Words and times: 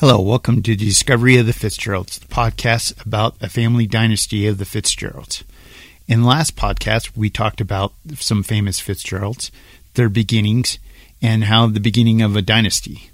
Hello, 0.00 0.18
welcome 0.18 0.62
to 0.62 0.74
Discovery 0.74 1.36
of 1.36 1.44
the 1.44 1.52
Fitzgeralds, 1.52 2.18
the 2.18 2.26
podcast 2.26 3.04
about 3.04 3.36
a 3.42 3.50
family 3.50 3.86
dynasty 3.86 4.46
of 4.46 4.56
the 4.56 4.64
Fitzgeralds. 4.64 5.44
In 6.08 6.22
the 6.22 6.26
last 6.26 6.56
podcast, 6.56 7.14
we 7.14 7.28
talked 7.28 7.60
about 7.60 7.92
some 8.14 8.42
famous 8.42 8.80
Fitzgeralds, 8.80 9.50
their 9.92 10.08
beginnings, 10.08 10.78
and 11.20 11.44
how 11.44 11.66
the 11.66 11.80
beginning 11.80 12.22
of 12.22 12.34
a 12.34 12.40
dynasty. 12.40 13.10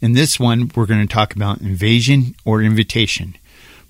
In 0.00 0.12
this 0.12 0.38
one, 0.38 0.70
we're 0.76 0.86
going 0.86 1.04
to 1.04 1.12
talk 1.12 1.34
about 1.34 1.60
invasion 1.60 2.36
or 2.44 2.62
invitation. 2.62 3.34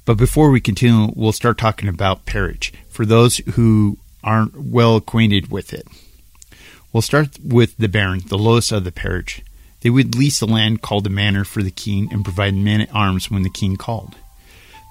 But 0.07 0.17
before 0.17 0.49
we 0.49 0.63
continue, 0.63 1.13
we'll 1.15 1.33
start 1.33 1.59
talking 1.59 1.91
about 1.91 2.25
peerage 2.25 2.73
for 2.89 3.05
those 3.05 3.37
who 3.53 3.99
aren't 4.23 4.59
well 4.59 4.97
acquainted 4.97 5.51
with 5.51 5.75
it. 5.75 5.87
We'll 6.91 7.03
start 7.03 7.39
with 7.45 7.77
the 7.77 7.87
baron, 7.87 8.23
the 8.29 8.39
lowest 8.39 8.73
of 8.73 8.85
the 8.85 8.93
peerage. 8.93 9.43
They 9.85 9.91
would 9.91 10.17
lease 10.17 10.41
the 10.41 10.47
land 10.47 10.81
called 10.81 11.05
the 11.05 11.11
manor 11.11 11.45
for 11.45 11.63
the 11.63 11.71
king 11.71 12.09
and 12.11 12.25
provide 12.25 12.55
men 12.55 12.81
at 12.81 12.95
arms 12.95 13.31
when 13.31 13.43
the 13.43 13.51
king 13.51 13.77
called. 13.77 14.17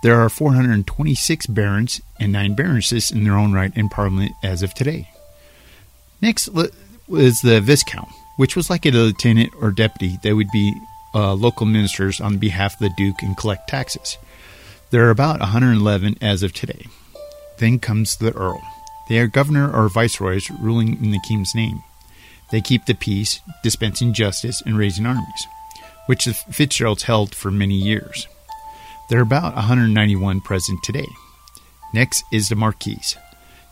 There 0.03 0.21
are 0.21 0.29
426 0.29 1.47
barons 1.47 1.99
and 2.19 2.31
nine 2.31 2.53
baronesses 2.53 3.09
in 3.09 3.23
their 3.23 3.35
own 3.35 3.53
right 3.53 3.75
in 3.75 3.89
Parliament 3.89 4.33
as 4.43 4.61
of 4.61 4.75
today. 4.75 5.09
Next 6.21 6.47
was 6.49 7.41
the 7.41 7.59
viscount, 7.59 8.09
which 8.37 8.55
was 8.55 8.69
like 8.69 8.85
a 8.85 8.91
lieutenant 8.91 9.51
or 9.59 9.71
deputy 9.71 10.19
that 10.21 10.35
would 10.35 10.51
be 10.51 10.79
uh, 11.15 11.33
local 11.33 11.65
ministers 11.65 12.21
on 12.21 12.37
behalf 12.37 12.75
of 12.75 12.79
the 12.79 12.89
duke 12.95 13.23
and 13.23 13.35
collect 13.35 13.69
taxes. 13.69 14.19
There 14.91 15.07
are 15.07 15.11
about 15.11 15.39
111 15.39 16.17
as 16.21 16.43
of 16.43 16.53
today. 16.53 16.85
Then 17.57 17.79
comes 17.79 18.17
the 18.17 18.35
earl. 18.35 18.61
They 19.09 19.17
are 19.17 19.27
governor 19.27 19.73
or 19.73 19.89
viceroys 19.89 20.51
ruling 20.51 21.03
in 21.03 21.09
the 21.09 21.19
king's 21.27 21.55
name. 21.55 21.81
They 22.53 22.61
keep 22.61 22.85
the 22.85 22.93
peace, 22.93 23.41
dispensing 23.63 24.13
justice, 24.13 24.61
and 24.61 24.77
raising 24.77 25.07
armies, 25.07 25.47
which 26.05 26.25
the 26.25 26.35
Fitzgeralds 26.35 27.01
held 27.01 27.33
for 27.33 27.49
many 27.49 27.73
years. 27.73 28.27
There 29.09 29.17
are 29.17 29.23
about 29.23 29.55
191 29.55 30.39
present 30.41 30.83
today. 30.83 31.07
Next 31.95 32.23
is 32.31 32.49
the 32.49 32.55
Marquis. 32.55 33.15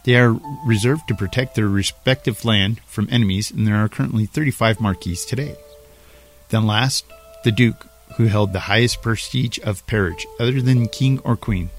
They 0.04 0.16
are 0.16 0.36
reserved 0.66 1.08
to 1.10 1.16
protect 1.16 1.54
their 1.54 1.68
respective 1.68 2.44
land 2.44 2.82
from 2.88 3.08
enemies, 3.12 3.52
and 3.52 3.68
there 3.68 3.76
are 3.76 3.88
currently 3.88 4.26
35 4.26 4.82
Marquis 4.82 5.18
today. 5.28 5.56
Then 6.50 6.66
last, 6.66 7.06
the 7.44 7.52
Duke, 7.52 7.86
who 8.18 8.26
held 8.26 8.52
the 8.52 8.62
highest 8.62 9.04
prestige 9.04 9.60
of 9.64 9.86
peerage, 9.86 10.26
other 10.40 10.60
than 10.60 10.88
king 10.88 11.20
or 11.20 11.38
queen. 11.38 11.70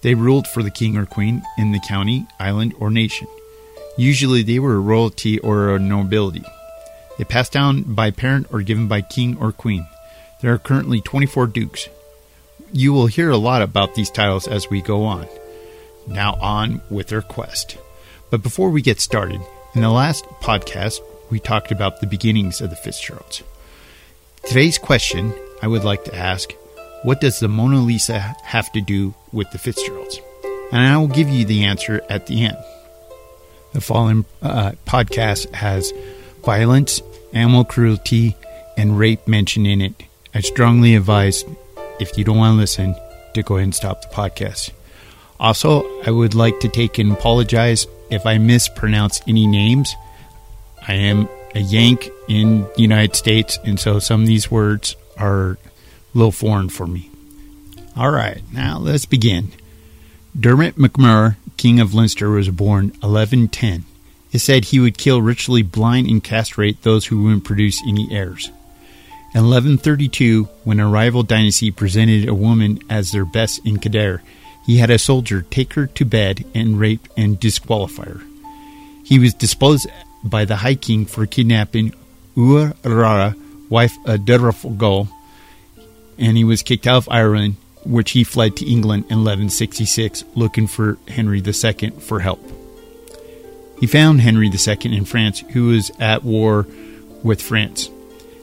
They 0.00 0.14
ruled 0.14 0.46
for 0.46 0.62
the 0.62 0.70
king 0.70 0.96
or 0.96 1.04
queen 1.04 1.42
in 1.58 1.72
the 1.72 1.80
county, 1.86 2.26
island, 2.40 2.72
or 2.78 2.90
nation. 2.90 3.28
Usually 3.98 4.44
they 4.44 4.60
were 4.60 4.80
royalty 4.80 5.40
or 5.40 5.74
a 5.74 5.78
nobility. 5.80 6.44
They 7.18 7.24
passed 7.24 7.50
down 7.50 7.82
by 7.82 8.12
parent 8.12 8.46
or 8.52 8.62
given 8.62 8.86
by 8.86 9.00
king 9.00 9.36
or 9.40 9.50
queen. 9.50 9.88
There 10.40 10.54
are 10.54 10.58
currently 10.58 11.00
24 11.00 11.48
dukes. 11.48 11.88
You 12.72 12.92
will 12.92 13.08
hear 13.08 13.28
a 13.28 13.36
lot 13.36 13.60
about 13.60 13.96
these 13.96 14.08
titles 14.08 14.46
as 14.46 14.70
we 14.70 14.82
go 14.82 15.02
on. 15.02 15.26
Now 16.06 16.38
on 16.40 16.80
with 16.88 17.08
their 17.08 17.22
quest. 17.22 17.76
But 18.30 18.40
before 18.44 18.70
we 18.70 18.82
get 18.82 19.00
started, 19.00 19.40
in 19.74 19.82
the 19.82 19.90
last 19.90 20.24
podcast, 20.40 21.00
we 21.28 21.40
talked 21.40 21.72
about 21.72 22.00
the 22.00 22.06
beginnings 22.06 22.60
of 22.60 22.70
the 22.70 22.76
Fitzgeralds. 22.76 23.42
Today's 24.44 24.78
question 24.78 25.34
I 25.60 25.66
would 25.66 25.82
like 25.82 26.04
to 26.04 26.14
ask 26.14 26.52
what 27.02 27.20
does 27.20 27.40
the 27.40 27.48
Mona 27.48 27.80
Lisa 27.80 28.20
have 28.20 28.70
to 28.72 28.80
do 28.80 29.14
with 29.32 29.50
the 29.50 29.58
Fitzgeralds? 29.58 30.20
And 30.70 30.82
I 30.82 30.96
will 30.98 31.08
give 31.08 31.28
you 31.28 31.44
the 31.44 31.64
answer 31.64 32.00
at 32.08 32.26
the 32.26 32.44
end. 32.44 32.58
The 33.78 33.84
Fallen 33.84 34.24
uh, 34.42 34.72
podcast 34.86 35.54
has 35.54 35.92
violence, 36.44 37.00
animal 37.32 37.64
cruelty, 37.64 38.34
and 38.76 38.98
rape 38.98 39.28
mentioned 39.28 39.68
in 39.68 39.80
it. 39.80 39.92
I 40.34 40.40
strongly 40.40 40.96
advise, 40.96 41.44
if 42.00 42.18
you 42.18 42.24
don't 42.24 42.38
want 42.38 42.54
to 42.54 42.58
listen, 42.58 42.96
to 43.34 43.42
go 43.44 43.54
ahead 43.54 43.62
and 43.62 43.74
stop 43.76 44.02
the 44.02 44.08
podcast. 44.08 44.72
Also, 45.38 45.84
I 46.02 46.10
would 46.10 46.34
like 46.34 46.58
to 46.58 46.68
take 46.68 46.98
and 46.98 47.12
apologize 47.12 47.86
if 48.10 48.26
I 48.26 48.38
mispronounce 48.38 49.20
any 49.28 49.46
names. 49.46 49.94
I 50.88 50.94
am 50.94 51.28
a 51.54 51.60
Yank 51.60 52.10
in 52.26 52.62
the 52.74 52.82
United 52.82 53.14
States, 53.14 53.60
and 53.64 53.78
so 53.78 54.00
some 54.00 54.22
of 54.22 54.26
these 54.26 54.50
words 54.50 54.96
are 55.16 55.50
a 55.52 55.58
little 56.14 56.32
foreign 56.32 56.68
for 56.68 56.88
me. 56.88 57.12
All 57.96 58.10
right, 58.10 58.42
now 58.52 58.78
let's 58.78 59.06
begin. 59.06 59.52
Dermot 60.36 60.74
McMurrough 60.74 61.36
King 61.58 61.80
of 61.80 61.92
Leinster, 61.92 62.30
was 62.30 62.48
born 62.48 62.86
1110. 63.00 63.84
It 64.32 64.38
said 64.38 64.64
he 64.64 64.80
would 64.80 64.96
kill 64.96 65.20
ritually 65.20 65.62
blind 65.62 66.06
and 66.06 66.24
castrate 66.24 66.82
those 66.82 67.06
who 67.06 67.22
wouldn't 67.22 67.44
produce 67.44 67.82
any 67.86 68.08
heirs. 68.10 68.50
In 69.34 69.44
1132, 69.44 70.44
when 70.64 70.80
a 70.80 70.88
rival 70.88 71.22
dynasty 71.22 71.70
presented 71.70 72.28
a 72.28 72.34
woman 72.34 72.78
as 72.88 73.12
their 73.12 73.26
best 73.26 73.60
in 73.66 73.78
Kildare, 73.78 74.22
he 74.64 74.78
had 74.78 74.90
a 74.90 74.98
soldier 74.98 75.42
take 75.42 75.74
her 75.74 75.86
to 75.86 76.04
bed 76.04 76.44
and 76.54 76.80
rape 76.80 77.08
and 77.16 77.40
disqualify 77.40 78.04
her. 78.04 78.20
He 79.04 79.18
was 79.18 79.34
disposed 79.34 79.86
by 80.22 80.44
the 80.44 80.56
High 80.56 80.76
King 80.76 81.06
for 81.06 81.26
kidnapping 81.26 81.94
Ua 82.36 82.74
Rara, 82.84 83.34
wife 83.68 83.96
of 84.06 84.20
Derfogol, 84.20 85.08
and 86.18 86.36
he 86.36 86.44
was 86.44 86.62
kicked 86.62 86.86
out 86.86 86.98
of 86.98 87.08
Ireland 87.10 87.56
which 87.88 88.10
he 88.12 88.22
fled 88.22 88.56
to 88.56 88.70
England 88.70 89.04
in 89.04 89.24
1166 89.24 90.24
looking 90.34 90.66
for 90.66 90.98
Henry 91.08 91.42
II 91.44 91.90
for 91.98 92.20
help. 92.20 92.40
He 93.80 93.86
found 93.86 94.20
Henry 94.20 94.48
II 94.48 94.96
in 94.96 95.04
France, 95.04 95.40
who 95.52 95.68
was 95.68 95.90
at 95.98 96.24
war 96.24 96.66
with 97.22 97.40
France. 97.40 97.90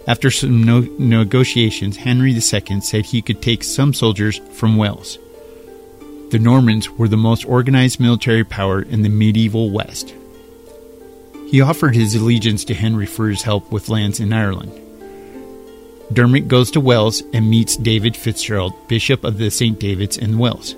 After 0.08 0.32
some 0.32 0.64
no- 0.64 0.88
negotiations, 0.98 1.98
Henry 1.98 2.32
II 2.32 2.82
said 2.82 3.06
he 3.06 3.22
could 3.22 3.42
take 3.42 3.64
some 3.64 3.94
soldiers 3.94 4.40
from 4.54 4.78
Wales. 4.78 5.18
The 6.32 6.40
Normans 6.40 6.90
were 6.90 7.08
the 7.08 7.18
most 7.18 7.46
organized 7.46 8.00
military 8.00 8.44
power 8.44 8.82
in 8.82 9.02
the 9.04 9.10
medieval 9.10 9.72
West. 9.72 10.14
He 11.48 11.62
offered 11.62 11.96
his 11.96 12.16
allegiance 12.16 12.66
to 12.66 12.74
Henry 12.74 13.06
for 13.06 13.30
his 13.30 13.44
help 13.44 13.72
with 13.72 13.90
lands 13.90 14.20
in 14.20 14.34
Ireland. 14.34 14.72
Dermot 16.14 16.48
goes 16.48 16.72
to 16.72 16.80
Wales 16.80 17.24
and 17.34 17.50
meets 17.50 17.78
David 17.78 18.16
Fitzgerald, 18.16 18.74
Bishop 18.88 19.24
of 19.24 19.38
the 19.38 19.50
St. 19.50 19.80
David's 19.80 20.18
in 20.18 20.38
Wales. 20.38 20.76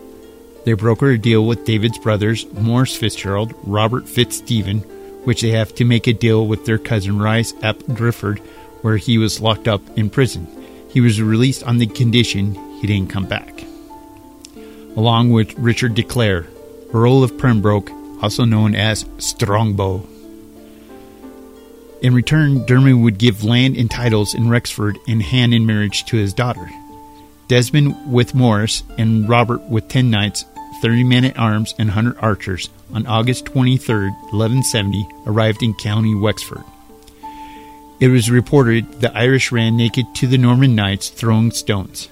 They 0.65 0.73
broker 0.73 1.11
a 1.11 1.17
deal 1.17 1.45
with 1.45 1.65
David's 1.65 1.97
brothers, 1.97 2.45
Morris 2.53 2.95
Fitzgerald, 2.95 3.53
Robert 3.63 4.07
Fitzstephen, 4.07 4.79
which 5.25 5.41
they 5.41 5.51
have 5.51 5.75
to 5.75 5.85
make 5.85 6.07
a 6.07 6.13
deal 6.13 6.47
with 6.47 6.65
their 6.65 6.77
cousin 6.77 7.19
Rice 7.19 7.53
ap 7.61 7.77
Drifford, 7.79 8.39
where 8.81 8.97
he 8.97 9.17
was 9.17 9.41
locked 9.41 9.67
up 9.67 9.81
in 9.97 10.09
prison. 10.09 10.47
He 10.89 11.01
was 11.01 11.21
released 11.21 11.63
on 11.63 11.77
the 11.77 11.87
condition 11.87 12.55
he 12.79 12.87
didn't 12.87 13.09
come 13.09 13.25
back. 13.25 13.63
Along 14.95 15.29
with 15.31 15.57
Richard 15.59 15.95
de 15.95 16.03
Clare, 16.03 16.47
Earl 16.93 17.23
of 17.23 17.37
Pembroke, 17.37 17.91
also 18.21 18.45
known 18.45 18.75
as 18.75 19.05
Strongbow. 19.17 20.07
In 22.01 22.13
return, 22.13 22.63
Dermot 22.65 22.97
would 22.97 23.17
give 23.17 23.43
land 23.43 23.75
and 23.75 23.89
titles 23.89 24.35
in 24.35 24.49
Wexford 24.49 24.99
and 25.07 25.21
hand 25.21 25.53
in 25.53 25.65
marriage 25.65 26.05
to 26.05 26.17
his 26.17 26.33
daughter. 26.33 26.69
Desmond 27.47 28.11
with 28.11 28.35
Morris 28.35 28.83
and 28.97 29.27
Robert 29.27 29.61
with 29.63 29.87
10 29.87 30.09
knights, 30.11 30.45
30 30.81 31.03
men 31.05 31.25
at 31.25 31.39
arms, 31.39 31.73
and 31.79 31.89
100 31.89 32.17
archers 32.19 32.69
on 32.93 33.07
August 33.07 33.45
23, 33.45 34.09
1170, 34.09 35.07
arrived 35.25 35.63
in 35.63 35.73
County 35.73 36.13
Wexford. 36.13 36.63
It 37.99 38.09
was 38.09 38.29
reported 38.29 39.01
the 39.01 39.15
Irish 39.17 39.51
ran 39.51 39.75
naked 39.75 40.13
to 40.15 40.27
the 40.27 40.37
Norman 40.37 40.75
knights, 40.75 41.09
throwing 41.09 41.49
stones. 41.49 42.09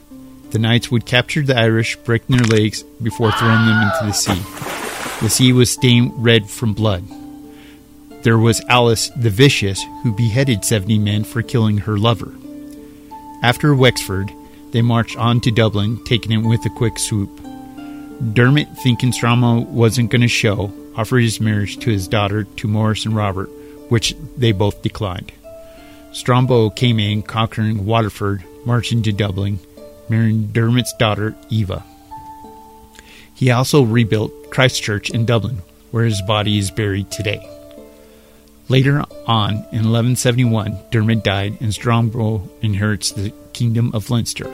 The 0.50 0.58
knights 0.58 0.90
would 0.90 1.06
capture 1.06 1.44
the 1.44 1.60
Irish, 1.60 1.96
breaking 1.98 2.38
their 2.38 2.48
legs 2.48 2.82
before 3.04 3.32
throwing 3.34 3.68
them 3.68 3.84
into 3.84 4.06
the 4.08 4.14
sea. 4.14 5.22
The 5.22 5.30
sea 5.30 5.54
was 5.54 5.70
stained 5.70 6.12
red 6.16 6.50
from 6.50 6.74
blood. 6.74 7.04
There 8.26 8.40
was 8.40 8.60
Alice 8.70 9.10
the 9.10 9.30
Vicious, 9.30 9.80
who 10.02 10.12
beheaded 10.12 10.66
70 10.66 10.98
men 10.98 11.24
for 11.24 11.44
killing 11.44 11.78
her 11.78 11.96
lover. 11.96 12.34
After 13.44 13.76
Wexford, 13.76 14.32
they 14.72 14.82
marched 14.82 15.16
on 15.16 15.42
to 15.42 15.52
Dublin, 15.52 16.04
taking 16.06 16.32
it 16.32 16.44
with 16.44 16.66
a 16.66 16.72
quick 16.72 16.98
swoop. 16.98 17.30
Dermot, 18.34 18.68
thinking 18.80 19.12
Strongbow 19.12 19.70
wasn't 19.72 20.10
going 20.10 20.24
to 20.24 20.28
show, 20.28 20.74
offered 20.96 21.20
his 21.20 21.40
marriage 21.40 21.78
to 21.78 21.92
his 21.92 22.08
daughter 22.08 22.46
to 22.46 22.68
Morris 22.68 23.06
and 23.06 23.16
Robert, 23.16 23.52
which 23.90 24.16
they 24.36 24.52
both 24.52 24.82
declined. 24.82 25.32
Strongbow 26.12 26.72
came 26.72 27.00
in, 27.00 27.22
conquering 27.22 27.86
Waterford, 27.86 28.44
marching 28.66 29.04
to 29.04 29.12
Dublin, 29.12 29.60
marrying 30.10 30.48
Dermot's 30.48 30.96
daughter, 30.98 31.36
Eva. 31.52 31.86
He 33.36 33.52
also 33.52 33.84
rebuilt 33.84 34.50
Christ 34.50 34.82
Church 34.82 35.12
in 35.12 35.26
Dublin, 35.26 35.62
where 35.92 36.06
his 36.06 36.24
body 36.24 36.58
is 36.58 36.72
buried 36.72 37.12
today. 37.12 37.48
Later 38.68 39.04
on, 39.28 39.54
in 39.72 39.86
1171, 39.86 40.80
Dermot 40.90 41.24
died 41.24 41.58
and 41.62 41.72
Strongbow 41.72 42.50
inherits 42.62 43.12
the 43.12 43.32
kingdom 43.54 43.92
of 43.94 44.10
Leinster. 44.10 44.46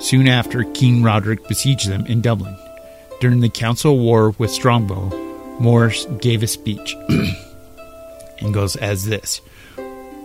Soon 0.00 0.28
after, 0.28 0.64
King 0.64 1.02
Roderick 1.02 1.48
besieged 1.48 1.88
them 1.88 2.04
in 2.04 2.20
Dublin. 2.20 2.56
During 3.20 3.40
the 3.40 3.48
council 3.48 3.98
war 3.98 4.30
with 4.32 4.50
Strongbow, 4.50 5.08
Morris 5.58 6.04
gave 6.20 6.42
a 6.42 6.46
speech 6.46 6.94
and 8.40 8.52
goes 8.52 8.76
as 8.76 9.06
this 9.06 9.40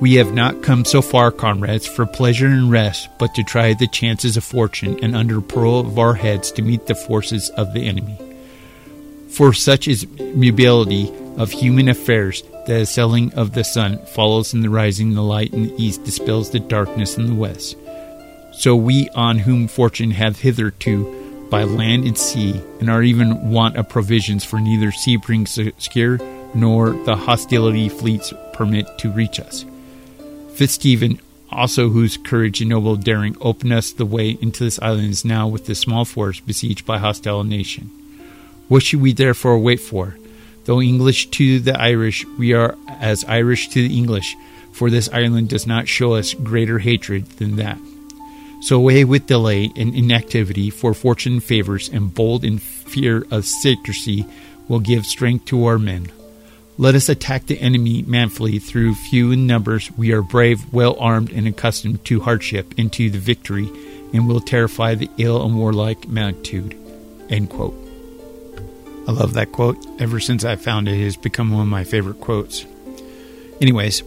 We 0.02 0.16
have 0.16 0.34
not 0.34 0.62
come 0.62 0.84
so 0.84 1.02
far, 1.02 1.32
comrades, 1.32 1.88
for 1.88 2.06
pleasure 2.06 2.48
and 2.48 2.70
rest, 2.70 3.08
but 3.20 3.34
to 3.36 3.44
try 3.44 3.74
the 3.74 3.88
chances 3.88 4.36
of 4.36 4.44
fortune, 4.44 5.00
and 5.02 5.16
under 5.16 5.40
peril 5.40 5.80
of 5.80 5.98
our 5.98 6.16
heads 6.16 6.52
to 6.54 6.62
meet 6.62 6.88
the 6.88 6.96
forces 6.96 7.50
of 7.52 7.74
the 7.74 7.88
enemy. 7.88 8.18
For 9.30 9.54
such 9.54 9.88
is 9.88 10.06
mobility 10.20 11.14
of 11.38 11.52
human 11.52 11.88
affairs 11.88 12.44
the 12.66 12.86
selling 12.86 13.34
of 13.36 13.54
the 13.54 13.64
sun 13.64 13.98
follows 14.08 14.54
in 14.54 14.62
the 14.62 14.70
rising, 14.70 15.14
the 15.14 15.22
light 15.22 15.54
in 15.54 15.68
the 15.68 15.84
east 15.84 16.04
dispels 16.04 16.50
the 16.50 16.60
darkness 16.60 17.18
in 17.18 17.28
the 17.28 17.34
west. 17.34 17.78
So 18.52 18.76
we 18.76 19.08
on 19.16 19.38
whom 19.38 19.68
fortune 19.68 20.12
hath 20.12 20.40
hitherto 20.40 21.48
by 21.50 21.64
land 21.64 22.04
and 22.04 22.18
sea, 22.18 22.62
and 22.80 22.90
are 22.90 23.04
even 23.04 23.52
want 23.52 23.78
of 23.78 23.88
provisions, 23.88 24.44
for 24.44 24.60
neither 24.60 24.92
sea 24.92 25.16
brings 25.16 25.52
secure, 25.52 26.18
nor 26.54 26.90
the 27.06 27.16
hostility 27.16 27.88
fleets 27.88 28.34
permit 28.52 28.86
to 28.98 29.12
reach 29.12 29.40
us. 29.40 29.64
Fitzstephen, 30.56 31.22
also 31.50 31.88
whose 31.90 32.18
courage 32.18 32.60
and 32.60 32.70
noble 32.70 32.98
daring 32.98 33.38
opened 33.40 33.72
us 33.72 33.94
the 33.94 34.06
way 34.06 34.32
into 34.42 34.66
this 34.66 34.80
island, 34.82 35.12
is 35.12 35.24
now 35.24 35.48
with 35.48 35.68
this 35.68 35.80
small 35.80 36.04
force 36.04 36.42
besieged 36.42 36.86
by 36.86 36.98
hostile 36.98 37.46
nation. 37.46 37.90
What 38.68 38.84
should 38.84 39.02
we 39.02 39.14
therefore 39.14 39.58
wait 39.58 39.80
for? 39.80 40.18
Though 40.68 40.82
English 40.82 41.30
to 41.30 41.62
the 41.62 41.80
Irish, 41.80 42.26
we 42.38 42.52
are 42.52 42.76
as 43.00 43.24
Irish 43.24 43.70
to 43.70 43.88
the 43.88 43.98
English, 43.98 44.36
for 44.74 44.90
this 44.90 45.10
island 45.14 45.48
does 45.48 45.66
not 45.66 45.88
show 45.88 46.16
us 46.16 46.34
greater 46.34 46.80
hatred 46.80 47.26
than 47.38 47.56
that. 47.56 47.80
So 48.62 48.76
away 48.76 49.06
with 49.06 49.28
delay 49.28 49.72
and 49.78 49.96
inactivity, 49.96 50.70
for 50.70 50.94
fortune 50.94 51.40
favors, 51.40 51.88
and 51.88 52.14
bold 52.14 52.44
in 52.44 52.58
fear 52.58 53.26
of 53.32 53.46
secrecy 53.46 54.26
will 54.68 54.82
give 54.82 55.06
strength 55.06 55.46
to 55.46 55.66
our 55.68 55.80
men. 55.80 56.12
Let 56.78 56.96
us 56.96 57.08
attack 57.08 57.46
the 57.46 57.62
enemy 57.62 58.02
manfully 58.02 58.60
through 58.60 58.96
few 58.96 59.32
in 59.32 59.48
numbers. 59.48 59.90
We 59.96 60.12
are 60.12 60.22
brave, 60.22 60.74
well 60.74 60.98
armed, 61.00 61.32
and 61.32 61.48
accustomed 61.48 62.04
to 62.06 62.20
hardship 62.20 62.74
and 62.78 62.92
to 62.92 63.10
the 63.10 63.20
victory, 63.20 63.70
and 64.14 64.28
will 64.28 64.42
terrify 64.42 64.96
the 64.96 65.10
ill 65.18 65.46
and 65.46 65.58
warlike 65.58 66.10
multitude. 66.10 66.76
End 67.30 67.50
quote. 67.50 67.87
I 69.08 69.12
love 69.12 69.34
that 69.34 69.54
quote. 69.54 69.78
Ever 70.00 70.20
since 70.20 70.44
I 70.44 70.58
found 70.58 70.88
it, 70.90 71.00
it 71.00 71.04
has 71.06 71.16
become 71.16 71.52
one 71.52 71.62
of 71.62 71.68
my 71.68 71.86
favorite 71.86 72.20
quotes. 72.20 72.66
Anyways, 73.62 74.04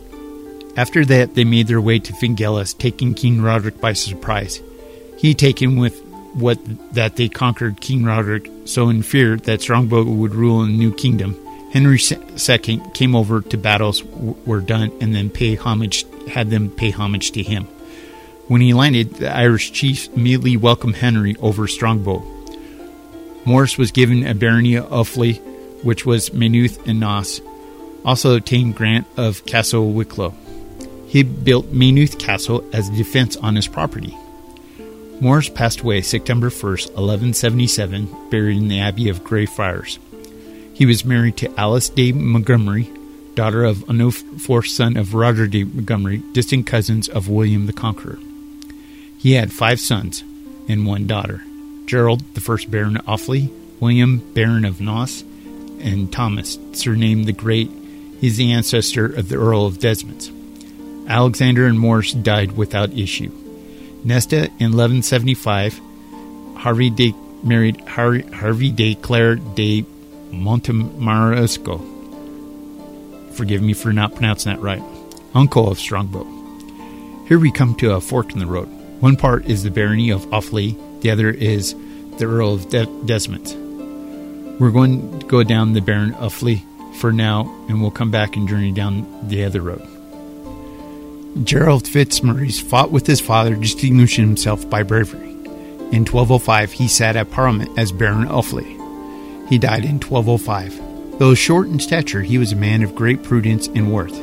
after 0.76 1.04
that, 1.06 1.34
they 1.34 1.44
made 1.44 1.66
their 1.66 1.80
way 1.80 1.98
to 1.98 2.12
Fingelis, 2.12 2.76
taking 2.76 3.14
King 3.14 3.40
Roderick 3.40 3.80
by 3.80 3.94
surprise. 3.94 4.60
He, 5.16 5.34
taken 5.34 5.76
with 5.76 6.00
what 6.34 6.58
that 6.94 7.16
they 7.16 7.28
conquered 7.28 7.80
King 7.80 8.04
Roderick, 8.04 8.50
so 8.66 8.88
in 8.88 9.02
fear 9.02 9.36
that 9.36 9.62
Strongbow 9.62 10.04
would 10.04 10.34
rule 10.34 10.62
in 10.62 10.78
new 10.78 10.94
kingdom, 10.94 11.36
Henry 11.72 11.98
II 12.00 12.82
came 12.94 13.16
over 13.16 13.40
to 13.40 13.56
battles 13.56 14.02
were 14.04 14.60
done 14.60 14.92
and 15.00 15.14
then 15.14 15.30
pay 15.30 15.54
homage 15.54 16.04
had 16.28 16.50
them 16.50 16.70
pay 16.70 16.90
homage 16.90 17.32
to 17.32 17.42
him. 17.42 17.64
When 18.48 18.60
he 18.60 18.74
landed, 18.74 19.14
the 19.14 19.34
Irish 19.34 19.72
chiefs 19.72 20.08
immediately 20.08 20.56
welcomed 20.56 20.96
Henry 20.96 21.36
over 21.36 21.68
Strongbow. 21.68 22.24
Maurice 23.44 23.78
was 23.78 23.90
given 23.90 24.26
a 24.26 24.34
barony 24.34 24.74
of 24.74 24.86
Offaly, 24.90 25.40
which 25.82 26.04
was 26.04 26.32
Maynooth 26.32 26.86
and 26.86 27.00
Naas, 27.00 27.40
also 28.04 28.36
obtained 28.36 28.76
grant 28.76 29.06
of 29.16 29.44
Castle 29.46 29.92
Wicklow. 29.92 30.34
He 31.06 31.22
built 31.22 31.72
Maynooth 31.72 32.18
Castle 32.18 32.64
as 32.72 32.88
a 32.88 32.96
defense 32.96 33.36
on 33.36 33.56
his 33.56 33.66
property. 33.66 34.16
Maurice 35.20 35.48
passed 35.48 35.80
away 35.80 36.00
September 36.00 36.48
1st, 36.48 36.86
1177, 36.94 38.30
buried 38.30 38.56
in 38.56 38.68
the 38.68 38.80
Abbey 38.80 39.08
of 39.08 39.24
Greyfriars. 39.24 39.98
He 40.72 40.86
was 40.86 41.04
married 41.04 41.36
to 41.38 41.60
Alice 41.60 41.88
de 41.88 42.12
Montgomery, 42.12 42.88
daughter 43.34 43.64
of 43.64 43.84
a 43.88 44.10
fourth 44.10 44.68
son 44.68 44.96
of 44.96 45.14
Roger 45.14 45.46
de 45.46 45.64
Montgomery, 45.64 46.22
distant 46.32 46.66
cousins 46.66 47.08
of 47.08 47.28
William 47.28 47.66
the 47.66 47.72
Conqueror. 47.72 48.18
He 49.18 49.32
had 49.32 49.52
five 49.52 49.80
sons 49.80 50.24
and 50.68 50.86
one 50.86 51.06
daughter 51.06 51.42
Gerald, 51.90 52.20
the 52.34 52.40
first 52.40 52.70
Baron 52.70 52.98
of 52.98 53.04
Offaly, 53.04 53.50
William, 53.80 54.18
Baron 54.32 54.64
of 54.64 54.76
Naas, 54.76 55.22
and 55.84 56.12
Thomas, 56.12 56.56
surnamed 56.70 57.26
the 57.26 57.32
Great, 57.32 57.68
is 58.22 58.36
the 58.36 58.52
ancestor 58.52 59.06
of 59.06 59.28
the 59.28 59.34
Earl 59.34 59.66
of 59.66 59.80
Desmond. 59.80 60.30
Alexander 61.08 61.66
and 61.66 61.80
Maurice 61.80 62.12
died 62.12 62.52
without 62.52 62.96
issue. 62.96 63.32
Nesta 64.04 64.44
in 64.60 64.70
1175, 64.70 65.80
Harvey 66.58 66.90
de 66.90 67.12
married 67.42 67.80
Harvey, 67.88 68.22
Harvey 68.22 68.70
de 68.70 68.94
Clare 68.94 69.34
de 69.34 69.84
Montemaresco. 70.30 71.80
Forgive 73.32 73.62
me 73.62 73.72
for 73.72 73.92
not 73.92 74.14
pronouncing 74.14 74.52
that 74.52 74.62
right. 74.62 74.82
Uncle 75.34 75.68
of 75.68 75.80
Strongbow. 75.80 76.24
Here 77.26 77.40
we 77.40 77.50
come 77.50 77.74
to 77.78 77.94
a 77.94 78.00
fork 78.00 78.32
in 78.32 78.38
the 78.38 78.46
road. 78.46 78.68
One 79.00 79.16
part 79.16 79.46
is 79.46 79.64
the 79.64 79.72
barony 79.72 80.10
of 80.10 80.24
Offaly, 80.26 80.76
the 81.00 81.10
other 81.10 81.30
is 81.30 81.74
the 82.18 82.26
Earl 82.26 82.54
of 82.54 82.68
De- 82.68 82.86
Desmond. 83.04 83.56
We're 84.60 84.70
going 84.70 85.20
to 85.20 85.26
go 85.26 85.42
down 85.42 85.72
the 85.72 85.80
Baron 85.80 86.12
Offaly 86.14 86.62
for 86.96 87.12
now, 87.12 87.42
and 87.68 87.80
we'll 87.80 87.90
come 87.90 88.10
back 88.10 88.36
and 88.36 88.48
journey 88.48 88.72
down 88.72 89.28
the 89.28 89.44
other 89.44 89.62
road. 89.62 89.86
Gerald 91.44 91.86
Fitzmaurice 91.86 92.60
fought 92.60 92.90
with 92.90 93.06
his 93.06 93.20
father, 93.20 93.54
distinguishing 93.54 94.26
himself 94.26 94.68
by 94.68 94.82
bravery. 94.82 95.30
In 95.92 96.04
1205, 96.04 96.72
he 96.72 96.88
sat 96.88 97.16
at 97.16 97.30
Parliament 97.30 97.70
as 97.78 97.92
Baron 97.92 98.28
Offaly. 98.28 98.76
He 99.48 99.58
died 99.58 99.84
in 99.84 100.00
1205. 100.00 101.18
Though 101.18 101.34
short 101.34 101.68
in 101.68 101.80
stature, 101.80 102.22
he 102.22 102.38
was 102.38 102.52
a 102.52 102.56
man 102.56 102.82
of 102.82 102.94
great 102.94 103.22
prudence 103.22 103.68
and 103.68 103.92
worth. 103.92 104.16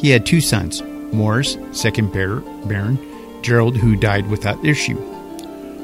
He 0.00 0.10
had 0.10 0.24
two 0.24 0.40
sons, 0.40 0.82
Morris, 1.12 1.58
second 1.72 2.12
Baron, 2.12 2.98
Gerald, 3.42 3.76
who 3.76 3.96
died 3.96 4.28
without 4.28 4.64
issue. 4.64 4.98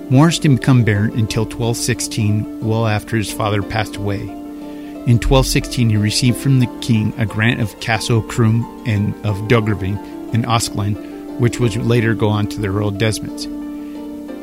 Maurice 0.09 0.39
didn't 0.39 0.61
become 0.61 0.85
Baron 0.85 1.11
until 1.19 1.45
1216, 1.45 2.67
well 2.67 2.87
after 2.87 3.17
his 3.17 3.33
father 3.33 3.61
passed 3.61 3.97
away. 3.97 4.21
In 4.21 5.19
1216, 5.19 5.91
he 5.91 5.97
received 5.97 6.37
from 6.37 6.61
the 6.61 6.69
king 6.81 7.13
a 7.19 7.27
grant 7.27 7.61
of 7.61 7.79
Castle 7.81 8.23
Crume 8.23 8.85
and 8.87 9.15
of 9.27 9.37
Duggerby 9.49 9.91
in 10.33 10.45
Osklin, 10.45 11.39
which 11.41 11.59
would 11.59 11.77
later 11.77 12.15
go 12.15 12.29
on 12.29 12.47
to 12.49 12.61
the 12.61 12.69
Earl 12.69 12.89
of 12.89 12.99
Desmond. 12.99 13.45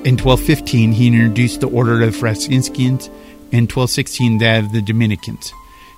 In 0.06 0.18
1215, 0.18 0.92
he 0.92 1.08
introduced 1.08 1.62
the 1.62 1.70
Order 1.70 2.02
of 2.02 2.12
the 2.12 2.18
Franciscans 2.18 3.08
in 3.52 3.68
1216 3.68 4.40
that 4.40 4.66
of 4.66 4.72
the 4.74 4.82
Dominicans. 4.82 5.54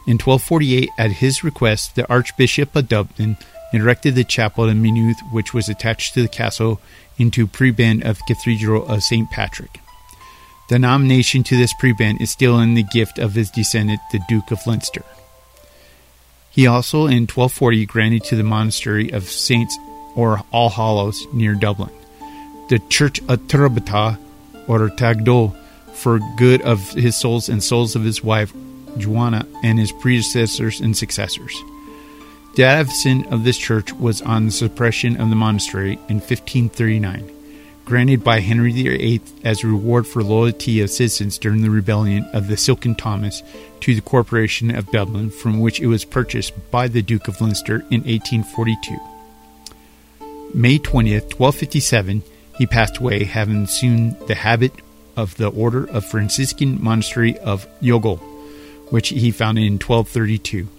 In 0.05 0.19
1248, 0.19 0.89
at 0.99 1.11
his 1.11 1.43
request, 1.43 1.95
the 1.95 2.07
Archbishop 2.07 2.75
of 2.75 2.87
Dublin 2.87 3.37
erected 3.73 4.15
the 4.15 4.23
chapel 4.23 4.69
in 4.69 4.81
Maynooth, 4.81 5.19
which 5.31 5.53
was 5.53 5.69
attached 5.69 6.13
to 6.13 6.21
the 6.21 6.27
castle 6.27 6.79
into 7.17 7.47
prebend 7.47 8.03
of 8.05 8.17
the 8.17 8.33
Cathedral 8.33 8.87
of 8.87 9.03
St. 9.03 9.29
Patrick. 9.31 9.79
The 10.69 10.79
nomination 10.79 11.43
to 11.43 11.57
this 11.57 11.73
prebend 11.79 12.21
is 12.21 12.31
still 12.31 12.59
in 12.59 12.73
the 12.73 12.83
gift 12.83 13.19
of 13.19 13.33
his 13.33 13.51
descendant, 13.51 13.99
the 14.11 14.21
Duke 14.27 14.51
of 14.51 14.65
Leinster. 14.65 15.03
He 16.49 16.67
also, 16.67 17.05
in 17.05 17.27
1240, 17.27 17.85
granted 17.85 18.23
to 18.25 18.35
the 18.35 18.43
monastery 18.43 19.11
of 19.11 19.25
Saints 19.25 19.77
or 20.15 20.41
All 20.51 20.69
Hallows 20.69 21.27
near 21.33 21.53
Dublin 21.53 21.91
the 22.69 22.79
Church 22.89 23.19
of 23.27 23.39
Turbata 23.47 24.17
or 24.67 24.89
Tagdol 24.89 25.55
for 25.93 26.19
good 26.35 26.61
of 26.61 26.89
his 26.91 27.15
souls 27.15 27.49
and 27.49 27.63
souls 27.63 27.95
of 27.95 28.03
his 28.03 28.23
wife 28.23 28.53
Joanna 28.97 29.45
and 29.63 29.77
his 29.77 29.91
predecessors 29.91 30.81
and 30.81 30.95
successors. 30.95 31.55
The 32.55 32.63
advocate 32.63 33.27
of 33.33 33.43
this 33.43 33.57
church 33.57 33.91
was 33.91 34.21
on 34.21 34.45
the 34.45 34.51
suppression 34.51 35.19
of 35.19 35.29
the 35.29 35.35
monastery 35.35 35.99
in 36.07 36.21
1539, 36.21 37.29
granted 37.83 38.23
by 38.23 38.39
Henry 38.39 38.71
VIII 38.71 39.19
as 39.43 39.61
a 39.61 39.67
reward 39.67 40.07
for 40.07 40.23
loyalty 40.23 40.79
of 40.79 40.89
citizens 40.89 41.37
during 41.37 41.63
the 41.63 41.69
rebellion 41.69 42.23
of 42.31 42.47
the 42.47 42.55
Silken 42.55 42.95
Thomas 42.95 43.43
to 43.81 43.93
the 43.93 43.99
Corporation 43.99 44.73
of 44.73 44.89
Dublin, 44.89 45.31
from 45.31 45.59
which 45.59 45.81
it 45.81 45.87
was 45.87 46.05
purchased 46.05 46.53
by 46.71 46.87
the 46.87 47.01
Duke 47.01 47.27
of 47.27 47.41
Leinster 47.41 47.79
in 47.91 48.03
1842. 48.03 48.99
May 50.53 50.79
20th, 50.79 51.37
1257, 51.37 52.23
he 52.57 52.65
passed 52.65 52.99
away, 52.99 53.25
having 53.25 53.63
assumed 53.63 54.17
the 54.27 54.35
habit 54.35 54.71
of 55.17 55.35
the 55.35 55.49
Order 55.49 55.89
of 55.89 56.05
Franciscan 56.05 56.81
Monastery 56.81 57.37
of 57.39 57.67
Youghal, 57.81 58.19
which 58.91 59.09
he 59.09 59.31
founded 59.31 59.65
in 59.65 59.73
1232. 59.73 60.69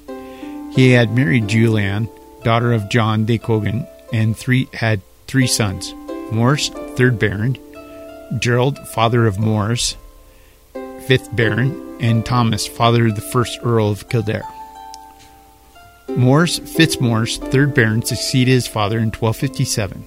He 0.77 0.91
had 0.91 1.17
married 1.17 1.49
Julianne, 1.49 2.11
daughter 2.45 2.75
of 2.75 2.91
John 2.91 3.25
de 3.25 3.39
Cogan, 3.39 3.87
and 4.13 4.37
three 4.37 4.69
had 4.75 5.01
three 5.27 5.47
sons: 5.47 5.95
Maurice, 6.31 6.69
third 6.97 7.19
Baron, 7.19 7.57
Gerald, 8.39 8.79
father 8.89 9.27
of 9.27 9.39
Maurice, 9.39 9.97
fifth 11.07 11.35
Baron, 11.35 11.97
and 11.99 12.27
Thomas, 12.27 12.67
father 12.67 13.07
of 13.07 13.15
the 13.15 13.23
first 13.23 13.59
Earl 13.63 13.91
of 13.91 14.11
Kildare. 14.11 14.45
Maurice 16.15 16.59
Fitzmaurice, 16.59 17.39
third 17.39 17.73
Baron, 17.73 18.03
succeeded 18.03 18.53
his 18.53 18.67
father 18.69 18.99
in 18.99 19.07
1257. 19.07 20.05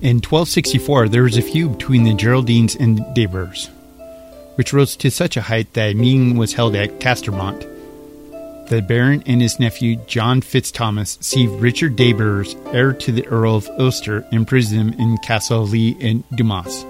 In 0.00 0.16
1264, 0.16 1.10
there 1.10 1.24
was 1.24 1.36
a 1.36 1.42
feud 1.42 1.76
between 1.76 2.04
the 2.04 2.14
Geraldines 2.14 2.74
and 2.74 3.04
De 3.14 3.26
Burghs, 3.26 3.68
which 4.54 4.72
rose 4.72 4.96
to 4.96 5.10
such 5.10 5.36
a 5.36 5.42
height 5.42 5.74
that 5.74 5.90
a 5.90 5.94
meeting 5.94 6.38
was 6.38 6.54
held 6.54 6.74
at 6.74 7.00
Castermont. 7.00 7.69
The 8.70 8.80
Baron 8.80 9.24
and 9.26 9.42
his 9.42 9.58
nephew 9.58 9.96
John 10.06 10.40
Fitzthomas 10.40 11.20
see 11.20 11.48
Richard 11.48 11.96
Burgh, 11.96 12.46
heir 12.72 12.92
to 12.92 13.10
the 13.10 13.26
Earl 13.26 13.56
of 13.56 13.68
Ulster, 13.80 14.24
imprison 14.30 14.78
him 14.78 14.92
in 14.92 15.18
Castle 15.18 15.66
Lee 15.66 15.96
in 15.98 16.22
Dumas. 16.36 16.84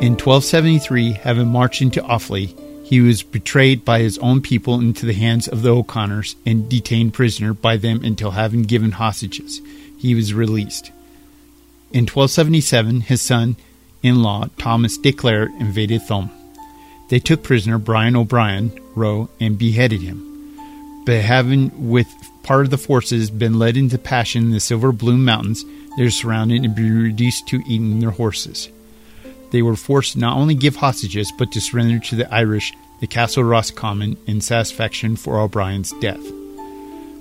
In 0.00 0.14
1273, 0.14 1.14
having 1.14 1.48
marched 1.48 1.82
into 1.82 2.00
Offaly, 2.02 2.56
he 2.86 3.00
was 3.00 3.24
betrayed 3.24 3.84
by 3.84 3.98
his 3.98 4.18
own 4.18 4.40
people 4.40 4.78
into 4.78 5.04
the 5.04 5.14
hands 5.14 5.48
of 5.48 5.62
the 5.62 5.74
O'Connors 5.74 6.36
and 6.46 6.68
detained 6.68 7.12
prisoner 7.12 7.52
by 7.52 7.76
them 7.76 8.04
until 8.04 8.30
having 8.30 8.62
given 8.62 8.92
hostages. 8.92 9.60
He 9.98 10.14
was 10.14 10.32
released. 10.32 10.92
In 11.90 12.04
1277, 12.04 13.00
his 13.00 13.20
son 13.20 13.56
in 14.00 14.22
law, 14.22 14.46
Thomas 14.58 14.96
de 14.96 15.10
Clare, 15.10 15.46
invaded 15.58 16.06
Thom. 16.06 16.30
They 17.08 17.18
took 17.18 17.42
prisoner 17.42 17.78
Brian 17.78 18.14
O'Brien, 18.14 18.70
Roe, 18.94 19.28
and 19.40 19.58
beheaded 19.58 20.02
him. 20.02 20.31
But 21.04 21.22
having, 21.22 21.90
with 21.90 22.08
part 22.42 22.64
of 22.64 22.70
the 22.70 22.78
forces, 22.78 23.30
been 23.30 23.58
led 23.58 23.76
into 23.76 23.98
passion 23.98 24.44
in 24.44 24.50
the 24.50 24.60
Slieve 24.60 24.98
Bloom 24.98 25.24
Mountains, 25.24 25.64
they 25.96 26.04
were 26.04 26.10
surrounded 26.10 26.64
and 26.64 26.74
be 26.74 26.90
reduced 26.90 27.46
to 27.48 27.62
eating 27.66 28.00
their 28.00 28.10
horses. 28.10 28.68
They 29.50 29.62
were 29.62 29.76
forced 29.76 30.16
not 30.16 30.36
only 30.36 30.54
to 30.54 30.60
give 30.60 30.76
hostages, 30.76 31.32
but 31.38 31.52
to 31.52 31.60
surrender 31.60 31.98
to 31.98 32.16
the 32.16 32.32
Irish 32.32 32.72
the 33.00 33.06
Castle 33.08 33.42
Roscommon 33.42 34.16
in 34.26 34.40
satisfaction 34.40 35.16
for 35.16 35.40
O'Brien's 35.40 35.92
death. 36.00 36.22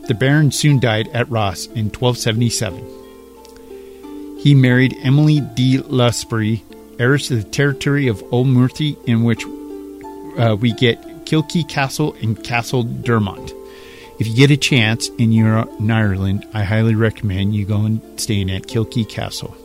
The 0.08 0.16
Baron 0.18 0.52
soon 0.52 0.80
died 0.80 1.08
at 1.08 1.30
Ross 1.30 1.66
in 1.66 1.90
1277. 1.90 4.40
He 4.40 4.54
married 4.54 4.96
Emily 5.02 5.40
de 5.40 5.80
Lasprey, 5.80 6.62
heiress 7.00 7.30
to 7.30 7.38
the 7.38 7.44
territory 7.44 8.08
of 8.08 8.24
Old 8.32 8.48
Murthy, 8.48 8.96
in 9.06 9.24
which 9.24 9.44
uh, 10.38 10.56
we 10.56 10.74
get 10.74 11.02
Kilkea 11.26 11.68
Castle 11.68 12.16
and 12.22 12.42
Castle 12.44 12.84
Dermot. 12.84 13.54
If 14.22 14.28
you 14.28 14.36
get 14.36 14.52
a 14.52 14.56
chance 14.56 15.10
and 15.18 15.34
you're 15.34 15.68
in 15.80 15.90
Ireland, 15.90 16.48
I 16.54 16.64
highly 16.64 16.94
recommend 16.94 17.56
you 17.56 17.66
go 17.66 17.86
and 17.86 18.20
staying 18.20 18.52
at 18.52 18.68
Kilkea 18.68 19.10
Castle. 19.10 19.58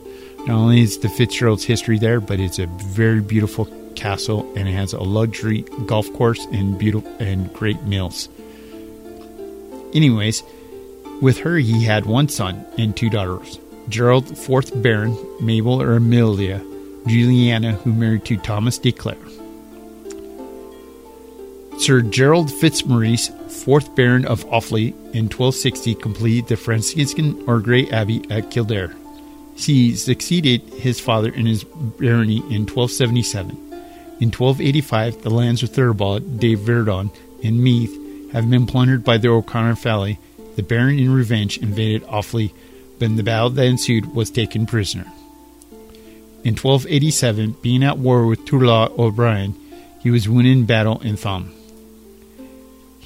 Not 0.46 0.56
only 0.56 0.80
is 0.80 0.96
the 1.00 1.10
Fitzgerald's 1.10 1.64
history 1.64 1.98
there, 1.98 2.22
but 2.22 2.40
it's 2.40 2.58
a 2.58 2.64
very 2.66 3.20
beautiful 3.20 3.66
castle 3.96 4.50
and 4.56 4.66
it 4.66 4.72
has 4.72 4.94
a 4.94 5.02
luxury 5.02 5.60
golf 5.84 6.10
course 6.14 6.46
and 6.52 6.78
beautiful 6.78 7.14
and 7.20 7.52
great 7.52 7.82
meals. 7.82 8.30
Anyways, 9.92 10.42
with 11.20 11.36
her 11.40 11.58
he 11.58 11.84
had 11.84 12.06
one 12.06 12.30
son 12.30 12.64
and 12.78 12.96
two 12.96 13.10
daughters. 13.10 13.58
Gerald, 13.90 14.38
fourth 14.38 14.72
Baron, 14.80 15.18
Mabel 15.38 15.82
or 15.82 15.96
Amelia, 15.96 16.64
Juliana, 17.06 17.72
who 17.72 17.92
married 17.92 18.24
to 18.24 18.38
Thomas 18.38 18.78
de 18.78 18.90
Clare. 18.90 19.18
Sir 21.86 22.02
Gerald 22.02 22.52
Fitzmaurice, 22.52 23.30
fourth 23.62 23.94
Baron 23.94 24.26
of 24.26 24.44
Offaly, 24.46 24.88
in 25.14 25.28
1260 25.30 25.94
completed 25.94 26.48
the 26.48 26.56
Franciscan 26.56 27.40
or 27.46 27.60
Grey 27.60 27.88
Abbey 27.90 28.28
at 28.28 28.50
Kildare. 28.50 28.92
He 29.54 29.94
succeeded 29.94 30.62
his 30.62 30.98
father 30.98 31.32
in 31.32 31.46
his 31.46 31.62
barony 31.62 32.38
in 32.38 32.66
1277. 32.66 33.50
In 34.18 34.32
1285, 34.32 35.22
the 35.22 35.30
lands 35.30 35.62
of 35.62 35.70
Theobald 35.70 36.40
de 36.40 36.56
Verdon 36.56 37.12
and 37.44 37.62
Meath 37.62 38.32
having 38.32 38.50
been 38.50 38.66
plundered 38.66 39.04
by 39.04 39.16
the 39.16 39.28
O'Connor 39.28 39.76
family, 39.76 40.18
the 40.56 40.64
Baron 40.64 40.98
in 40.98 41.14
revenge 41.14 41.56
invaded 41.56 42.02
Offaly, 42.08 42.52
but 42.98 43.04
in 43.04 43.14
the 43.14 43.22
battle 43.22 43.50
that 43.50 43.64
ensued 43.64 44.12
was 44.12 44.28
taken 44.30 44.66
prisoner. 44.66 45.06
In 46.42 46.56
1287, 46.56 47.52
being 47.62 47.84
at 47.84 47.98
war 47.98 48.26
with 48.26 48.44
Turlough 48.44 48.98
O'Brien, 48.98 49.54
he 50.00 50.10
was 50.10 50.28
wounded 50.28 50.50
in 50.50 50.66
battle 50.66 51.00
in 51.02 51.16
Thom. 51.16 51.52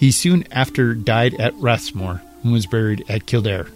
He 0.00 0.12
soon 0.12 0.46
after 0.50 0.94
died 0.94 1.34
at 1.34 1.52
Rathmore 1.56 2.22
and 2.42 2.54
was 2.54 2.64
buried 2.64 3.04
at 3.06 3.26
Kildare. 3.26 3.68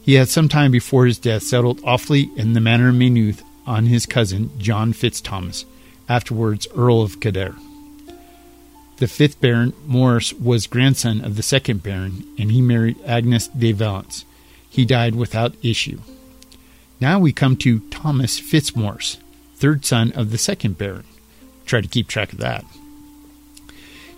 He 0.00 0.14
had 0.14 0.28
some 0.28 0.48
time 0.48 0.70
before 0.70 1.04
his 1.04 1.18
death 1.18 1.42
settled 1.42 1.80
Offaly 1.82 2.30
in 2.38 2.52
the 2.52 2.60
manor 2.60 2.90
of 2.90 2.94
Maynooth 2.94 3.42
on 3.66 3.86
his 3.86 4.06
cousin 4.06 4.56
John 4.60 4.92
Fitzthomas, 4.92 5.64
afterwards 6.08 6.68
Earl 6.76 7.02
of 7.02 7.18
Kildare. 7.18 7.56
The 8.98 9.08
fifth 9.08 9.40
Baron, 9.40 9.72
Morris, 9.84 10.32
was 10.32 10.68
grandson 10.68 11.24
of 11.24 11.34
the 11.34 11.42
second 11.42 11.82
Baron, 11.82 12.24
and 12.38 12.52
he 12.52 12.62
married 12.62 13.02
Agnes 13.04 13.48
de 13.48 13.72
Valence. 13.72 14.24
He 14.70 14.84
died 14.84 15.16
without 15.16 15.56
issue. 15.60 15.98
Now 17.00 17.18
we 17.18 17.32
come 17.32 17.56
to 17.56 17.80
Thomas 17.90 18.38
Fitzmaurice, 18.38 19.18
third 19.56 19.84
son 19.84 20.12
of 20.12 20.30
the 20.30 20.38
second 20.38 20.78
Baron. 20.78 21.02
Try 21.66 21.80
to 21.80 21.88
keep 21.88 22.06
track 22.06 22.32
of 22.32 22.38
that. 22.38 22.64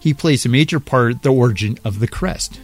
He 0.05 0.13
plays 0.13 0.45
a 0.45 0.51
major 0.51 0.81
part 0.81 1.13
in 1.13 1.21
the 1.23 1.33
origin 1.33 1.79
of 1.83 1.99
the 1.99 2.07
crest. 2.07 2.61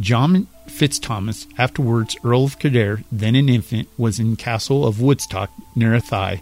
John 0.00 0.46
Fitzthomas, 0.66 1.46
afterwards 1.58 2.16
Earl 2.24 2.44
of 2.44 2.58
Kildare, 2.58 3.04
then 3.12 3.34
an 3.34 3.50
infant, 3.50 3.86
was 3.98 4.18
in 4.18 4.36
Castle 4.36 4.86
of 4.86 4.98
Woodstock 4.98 5.50
near 5.76 5.92
Athy 5.92 6.40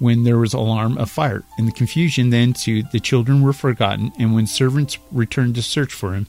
when 0.00 0.24
there 0.24 0.36
was 0.36 0.52
alarm 0.52 0.98
of 0.98 1.12
fire. 1.12 1.44
In 1.60 1.66
the 1.66 1.70
confusion 1.70 2.30
that 2.30 2.38
ensued, 2.38 2.90
the 2.90 2.98
children 2.98 3.40
were 3.40 3.52
forgotten, 3.52 4.10
and 4.18 4.34
when 4.34 4.48
servants 4.48 4.98
returned 5.12 5.54
to 5.54 5.62
search 5.62 5.92
for 5.92 6.12
him, 6.12 6.26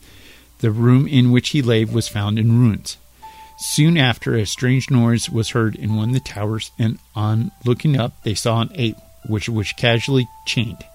the 0.60 0.70
room 0.70 1.08
in 1.08 1.32
which 1.32 1.50
he 1.50 1.64
lay 1.64 1.86
was 1.86 2.08
found 2.08 2.38
in 2.38 2.60
ruins. 2.60 2.98
Soon 3.58 3.98
after, 3.98 4.36
a 4.36 4.46
strange 4.46 4.92
noise 4.92 5.28
was 5.28 5.50
heard 5.50 5.76
in 5.76 5.96
one 5.96 6.10
of 6.10 6.14
the 6.14 6.20
towers, 6.20 6.70
and 6.78 7.00
on 7.16 7.50
looking 7.66 8.00
up, 8.00 8.14
they 8.22 8.36
saw 8.36 8.62
an 8.62 8.70
ape, 8.76 8.98
which 9.26 9.50
was 9.50 9.72
casually 9.72 10.28
chained. 10.46 10.86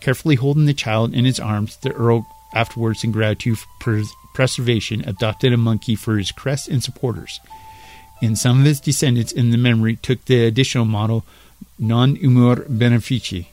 Carefully 0.00 0.36
holding 0.36 0.66
the 0.66 0.74
child 0.74 1.14
in 1.14 1.24
his 1.24 1.40
arms, 1.40 1.76
the 1.76 1.92
earl, 1.92 2.26
afterwards 2.54 3.04
in 3.04 3.12
gratitude 3.12 3.58
for 3.80 4.02
preservation, 4.34 5.02
adopted 5.06 5.52
a 5.52 5.56
monkey 5.56 5.94
for 5.94 6.16
his 6.16 6.32
crest 6.32 6.68
and 6.68 6.82
supporters. 6.82 7.40
And 8.22 8.38
some 8.38 8.60
of 8.60 8.66
his 8.66 8.80
descendants 8.80 9.32
in 9.32 9.50
the 9.50 9.58
memory 9.58 9.96
took 9.96 10.24
the 10.24 10.44
additional 10.44 10.84
motto 10.84 11.24
non 11.78 12.16
humor 12.16 12.56
benefici, 12.64 13.46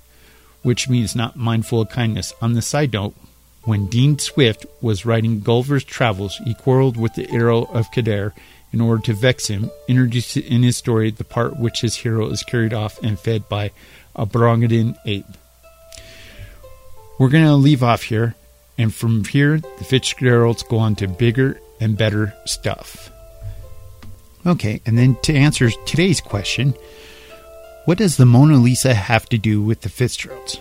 which 0.62 0.90
means 0.90 1.16
not 1.16 1.36
mindful 1.36 1.82
of 1.82 1.90
kindness. 1.90 2.34
On 2.42 2.54
the 2.54 2.62
side 2.62 2.94
note, 2.94 3.14
when 3.64 3.88
Dean 3.88 4.18
Swift 4.18 4.66
was 4.82 5.06
writing 5.06 5.42
Gulliver's 5.42 5.84
Travels, 5.84 6.38
he 6.46 6.54
quarreled 6.54 6.96
with 6.96 7.16
the 7.16 7.30
Earl 7.38 7.70
of 7.74 7.92
Kildare 7.92 8.34
in 8.72 8.82
order 8.82 9.02
to 9.04 9.14
vex 9.14 9.48
him, 9.48 9.72
introduced 9.88 10.38
in 10.38 10.64
his 10.64 10.78
story 10.78 11.12
the 11.12 11.24
part 11.24 11.58
which 11.58 11.82
his 11.82 11.98
hero 11.98 12.30
is 12.30 12.44
carried 12.44 12.74
off 12.74 13.02
and 13.04 13.20
fed 13.20 13.48
by 13.50 13.72
a 14.16 14.26
Brongadin 14.26 14.98
ape. 15.06 15.26
We're 17.20 17.30
going 17.30 17.46
to 17.46 17.56
leave 17.56 17.84
off 17.84 18.04
here, 18.04 18.36
and 18.78 18.94
from 18.94 19.24
here, 19.26 19.60
the 19.60 19.84
Fitzgeralds 19.84 20.64
go 20.64 20.78
on 20.78 20.96
to 20.98 21.08
bigger 21.08 21.60
and 21.80 21.98
better 21.98 22.34
stuff. 22.46 23.12
Okay, 24.46 24.82
and 24.86 24.98
then 24.98 25.16
to 25.24 25.34
answer 25.34 25.70
today's 25.86 26.22
question, 26.22 26.76
what 27.86 27.98
does 27.98 28.18
the 28.18 28.26
Mona 28.26 28.58
Lisa 28.58 28.94
have 28.94 29.28
to 29.30 29.38
do 29.38 29.62
with 29.62 29.82
the 29.82 29.90
Fitzgeralds? 29.90 30.60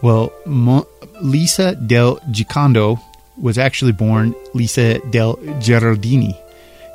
Well, 0.00 0.32
Mo- 0.46 0.86
Lisa 1.20 1.74
del 1.74 2.16
Giocondo 2.30 3.00
was 3.36 3.58
actually 3.58 3.92
born 3.92 4.34
Lisa 4.54 4.98
del 5.10 5.36
Geraldini 5.36 6.36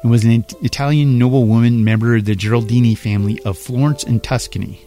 and 0.02 0.12
was 0.12 0.26
an 0.26 0.46
Italian 0.62 1.18
noblewoman 1.18 1.84
member 1.84 2.16
of 2.16 2.26
the 2.26 2.36
Geraldini 2.36 2.98
family 2.98 3.40
of 3.44 3.58
Florence 3.58 4.04
and 4.04 4.24
Tuscany. 4.24 4.86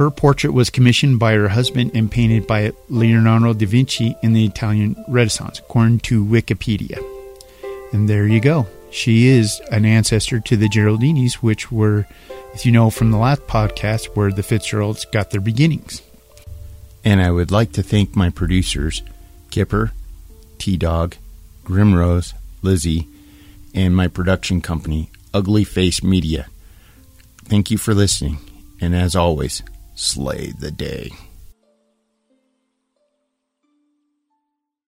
Her 0.00 0.10
portrait 0.10 0.54
was 0.54 0.70
commissioned 0.70 1.18
by 1.18 1.34
her 1.34 1.50
husband 1.50 1.90
and 1.94 2.10
painted 2.10 2.46
by 2.46 2.72
Leonardo 2.88 3.52
da 3.52 3.66
Vinci 3.66 4.16
in 4.22 4.32
the 4.32 4.46
Italian 4.46 4.96
Renaissance, 5.06 5.58
according 5.58 5.98
to 6.08 6.24
Wikipedia. 6.24 7.04
And 7.92 8.08
there 8.08 8.26
you 8.26 8.40
go. 8.40 8.66
She 8.90 9.26
is 9.26 9.60
an 9.70 9.84
ancestor 9.84 10.40
to 10.40 10.56
the 10.56 10.70
Geraldinis, 10.70 11.34
which 11.34 11.70
were, 11.70 12.06
if 12.54 12.64
you 12.64 12.72
know 12.72 12.88
from 12.88 13.10
the 13.10 13.18
last 13.18 13.42
podcast, 13.42 14.16
where 14.16 14.32
the 14.32 14.42
Fitzgeralds 14.42 15.04
got 15.12 15.32
their 15.32 15.40
beginnings. 15.42 16.00
And 17.04 17.20
I 17.20 17.30
would 17.30 17.50
like 17.50 17.72
to 17.72 17.82
thank 17.82 18.16
my 18.16 18.30
producers, 18.30 19.02
Kipper, 19.50 19.92
T 20.56 20.78
Dog, 20.78 21.16
Grimrose, 21.64 22.32
Lizzie, 22.62 23.06
and 23.74 23.94
my 23.94 24.08
production 24.08 24.62
company, 24.62 25.10
Ugly 25.34 25.64
Face 25.64 26.02
Media. 26.02 26.46
Thank 27.44 27.70
you 27.70 27.76
for 27.76 27.92
listening, 27.92 28.38
and 28.80 28.96
as 28.96 29.14
always, 29.14 29.62
slay 30.00 30.50
the 30.52 30.70
day. 30.70 31.10